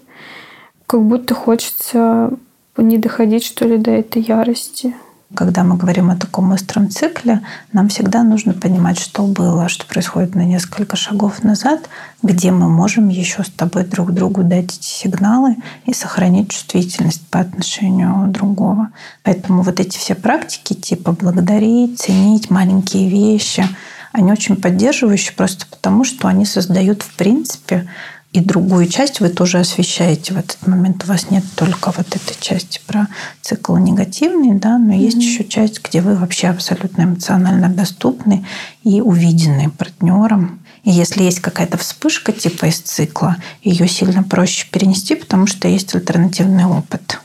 [0.86, 2.32] Как будто хочется
[2.78, 4.96] не доходить, что ли, до этой ярости.
[5.36, 7.42] Когда мы говорим о таком остром цикле,
[7.74, 11.90] нам всегда нужно понимать, что было, что происходит на несколько шагов назад,
[12.24, 17.42] где мы можем еще с тобой друг другу дать эти сигналы и сохранить чувствительность по
[17.42, 18.92] отношению другого.
[19.24, 23.68] Поэтому вот эти все практики, типа благодарить, ценить маленькие вещи–
[24.12, 27.88] они очень поддерживающие просто потому, что они создают, в принципе,
[28.34, 31.04] и другую часть вы тоже освещаете в этот момент.
[31.04, 33.08] У вас нет только вот этой части про
[33.42, 34.98] цикл негативный, да, но mm-hmm.
[35.00, 38.46] есть еще часть, где вы вообще абсолютно эмоционально доступны
[38.84, 40.60] и увидены партнером.
[40.84, 45.96] И если есть какая-то вспышка типа из цикла, ее сильно проще перенести, потому что есть
[45.96, 47.20] альтернативный опыт.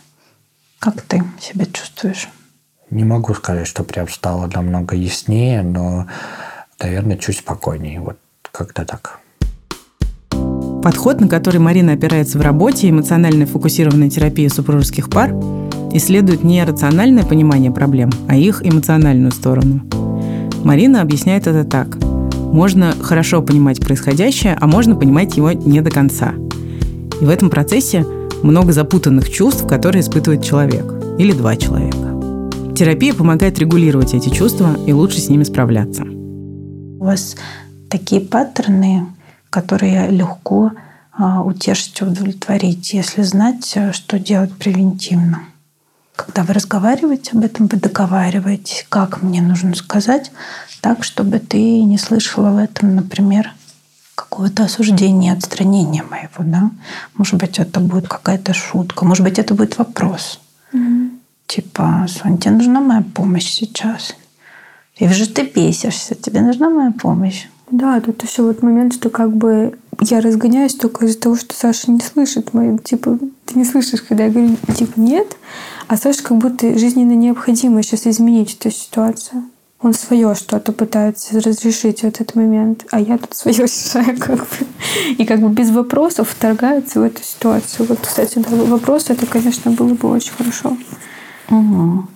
[0.78, 2.28] Как ты себя чувствуешь?
[2.90, 6.06] Не могу сказать, что прям стало намного яснее, но
[6.82, 8.00] наверное, чуть спокойнее.
[8.00, 8.16] Вот
[8.50, 9.20] как-то так.
[10.82, 15.32] Подход, на который Марина опирается в работе, эмоционально фокусированная терапия супружеских пар,
[15.92, 19.82] исследует не рациональное понимание проблем, а их эмоциональную сторону.
[20.64, 21.98] Марина объясняет это так.
[22.52, 26.34] Можно хорошо понимать происходящее, а можно понимать его не до конца.
[27.20, 28.04] И в этом процессе
[28.42, 30.84] много запутанных чувств, которые испытывает человек
[31.18, 32.74] или два человека.
[32.74, 36.04] Терапия помогает регулировать эти чувства и лучше с ними справляться.
[37.02, 37.34] У вас
[37.90, 39.08] такие паттерны,
[39.50, 40.70] которые легко
[41.10, 45.40] а, утешить и удовлетворить, если знать, э, что делать превентивно.
[46.14, 50.30] Когда вы разговариваете об этом, вы договариваетесь, как мне нужно сказать,
[50.80, 53.50] так, чтобы ты не слышала в этом, например,
[54.14, 56.70] какого-то осуждения, отстранения моего, да?
[57.14, 60.38] Может быть, это будет какая-то шутка, может быть, это будет вопрос.
[60.72, 61.18] Mm-hmm.
[61.48, 64.14] Типа, Соня, тебе нужна моя помощь сейчас?
[64.98, 67.46] Я вижу, ты бесишься, тебе нужна моя помощь.
[67.70, 71.90] Да, тут еще вот момент, что как бы я разгоняюсь только из-за того, что Саша
[71.90, 75.36] не слышит мою, типа, ты не слышишь, когда я говорю, типа, нет,
[75.88, 79.44] а Саша как будто жизненно необходимо сейчас изменить эту ситуацию.
[79.80, 84.66] он свое что-то пытается разрешить в этот момент, а я тут свое решаю как бы.
[85.18, 87.86] И как бы без вопросов вторгаются в эту ситуацию.
[87.88, 90.76] Вот, кстати, да, вопрос это, конечно, было бы очень хорошо.
[91.50, 92.06] Угу.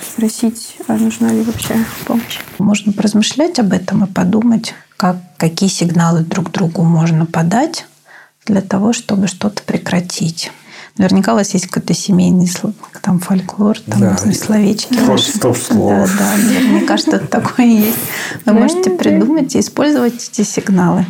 [0.00, 1.74] Спросить, а нужна ли вообще
[2.04, 2.40] помощь.
[2.58, 7.86] Можно поразмышлять об этом и подумать, как, какие сигналы друг другу можно подать
[8.44, 10.52] для того, чтобы что-то прекратить.
[10.98, 12.50] Наверняка у вас есть какой-то семейный
[13.02, 14.16] там фольклор, там Да.
[14.16, 14.94] словечки.
[14.94, 15.30] Стоп, ваши.
[15.36, 15.92] стоп, слов.
[15.92, 17.98] Да, да, наверняка что-то такое есть.
[18.44, 21.06] Вы можете придумать и использовать эти сигналы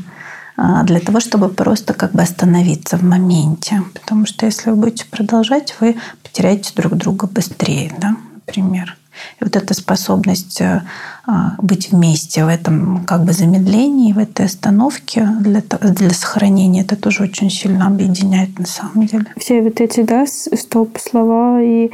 [0.57, 3.83] а, для того, чтобы просто как бы остановиться в моменте.
[3.95, 8.17] Потому что если вы будете продолжать, вы потеряете друг друга быстрее, да,
[8.47, 8.97] например.
[9.41, 10.83] И вот эта способность э,
[11.27, 16.97] а, быть вместе в этом как бы замедлении, в этой остановке для, для сохранения, это
[16.97, 19.27] тоже очень сильно объединяет на самом деле.
[19.39, 21.91] Все вот эти, да, стоп-слова и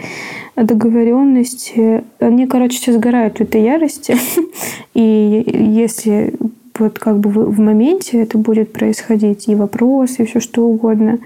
[0.56, 4.16] договоренности, они, короче, все сгорают в этой ярости.
[4.94, 6.34] И если
[6.78, 11.18] вот как бы в моменте это будет происходить, и вопросы, и все что угодно,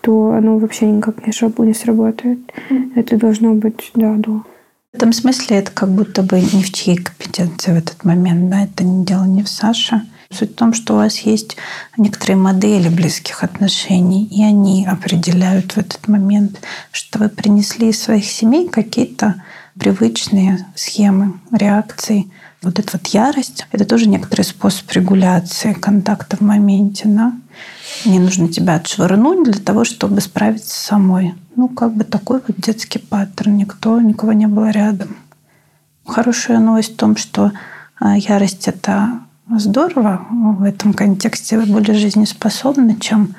[0.00, 2.38] то оно вообще никак не, сраб- не сработает.
[2.94, 4.30] Это должно быть, да, до.
[4.32, 4.57] В
[4.98, 8.82] этом смысле это как будто бы не в чьей компетенции в этот момент, да, это
[8.82, 10.02] не дело не в Саше.
[10.28, 11.56] Суть в том, что у вас есть
[11.96, 18.24] некоторые модели близких отношений, и они определяют в этот момент, что вы принесли из своих
[18.24, 19.40] семей какие-то
[19.78, 22.28] привычные схемы реакций.
[22.60, 27.04] Вот эта вот ярость– это тоже некоторый способ регуляции контакта в моменте.
[27.06, 27.32] Да?
[28.04, 31.34] Мне нужно тебя отшвырнуть для того, чтобы справиться самой.
[31.56, 33.56] Ну, как бы такой вот детский паттерн.
[33.56, 35.16] Никто, никого не было рядом.
[36.06, 37.52] Хорошая новость в том, что
[37.98, 39.20] а, ярость– это
[39.56, 40.26] здорово.
[40.30, 43.34] В этом контексте вы более жизнеспособны, чем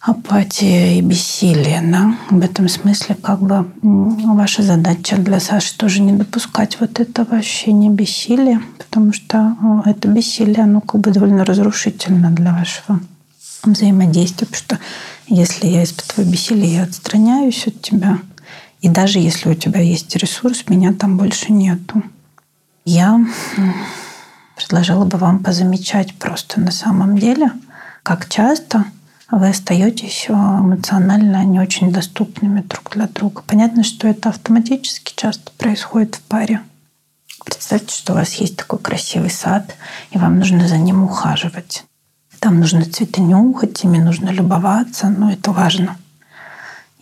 [0.00, 1.80] апатия и бессилие.
[1.82, 2.14] Да?
[2.30, 7.90] В этом смысле как бы ваша задача для Саши тоже не допускать вот этого ощущения
[7.90, 13.00] бессилия, потому что о, это бессилие, оно как бы довольно разрушительно для вашего
[13.62, 14.78] взаимодействия, потому что
[15.26, 18.18] если я испытываю бессилие, я отстраняюсь от тебя,
[18.80, 22.02] и даже если у тебя есть ресурс, меня там больше нету.
[22.84, 23.24] Я
[24.56, 27.52] предложила бы вам позамечать просто на самом деле,
[28.02, 28.84] как часто
[29.30, 33.42] вы остаетесь э, эмоционально не очень доступными друг для друга.
[33.46, 36.62] Понятно, что это автоматически часто происходит в паре.
[37.44, 39.76] Представьте, что у вас есть такой красивый сад,
[40.10, 41.84] и вам нужно за ним ухаживать.
[42.40, 45.98] Там нужно цветы нюхать, ими нужно любоваться, но это важно.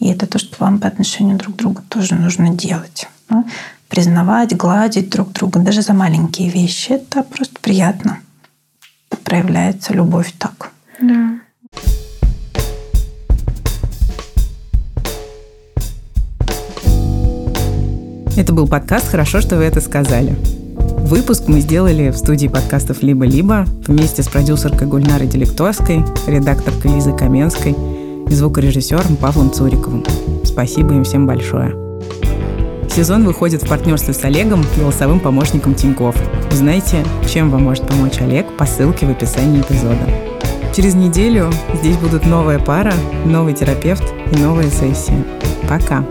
[0.01, 3.09] И это то, что вам по отношению друг к другу тоже нужно делать.
[3.28, 3.45] да.
[3.89, 6.91] Признавать, гладить друг друга, даже за маленькие вещи.
[6.91, 8.18] Это просто приятно.
[9.24, 10.72] Проявляется любовь так.
[11.01, 11.39] Да.
[18.36, 20.68] Это был подкаст «Хорошо, что вы это сказали».
[21.09, 27.75] Выпуск мы сделали в студии подкастов «Либо-либо» вместе с продюсеркой Гульнарой Делектовской, редакторкой Лизой Каменской
[28.29, 30.05] и звукорежиссером Павлом Цуриковым.
[30.45, 31.75] Спасибо им всем большое.
[32.95, 36.15] Сезон выходит в партнерстве с Олегом, голосовым помощником Тиньков.
[36.53, 40.07] Узнайте, чем вам может помочь Олег по ссылке в описании эпизода.
[40.77, 41.51] Через неделю
[41.81, 42.93] здесь будут новая пара,
[43.25, 45.25] новый терапевт и новая сессия.
[45.71, 46.05] Пока!